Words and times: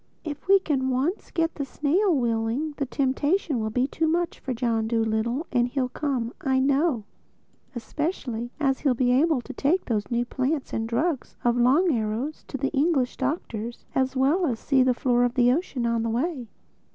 If 0.23 0.47
we 0.47 0.57
can 0.57 0.89
once 0.89 1.29
get 1.29 1.53
the 1.53 1.63
snail 1.63 2.11
willing, 2.15 2.73
the 2.77 2.87
temptation 2.87 3.59
will 3.59 3.69
be 3.69 3.85
too 3.85 4.07
much 4.07 4.39
for 4.39 4.51
John 4.51 4.87
Dolittle 4.87 5.45
and 5.51 5.67
he'll 5.67 5.89
come, 5.89 6.33
I 6.41 6.57
know—especially 6.59 8.49
as 8.59 8.79
he'll 8.79 8.95
be 8.95 9.11
able 9.11 9.41
to 9.41 9.53
take 9.53 9.85
those 9.85 10.09
new 10.09 10.25
plants 10.25 10.73
and 10.73 10.89
drugs 10.89 11.35
of 11.43 11.55
Long 11.55 11.91
Arrow's 11.93 12.43
to 12.47 12.57
the 12.57 12.69
English 12.69 13.15
doctors, 13.17 13.85
as 13.93 14.15
well 14.15 14.47
as 14.47 14.57
see 14.57 14.81
the 14.81 14.95
floor 14.95 15.23
of 15.23 15.35
the 15.35 15.51
ocean 15.51 15.85
on 15.85 16.01
the 16.01 16.09
way." 16.09 16.47